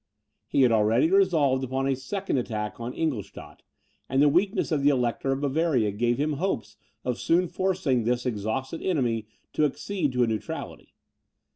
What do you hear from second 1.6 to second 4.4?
upon a second attack on Ingoldstadt; and the